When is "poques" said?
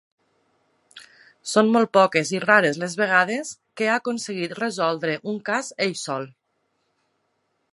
1.97-2.31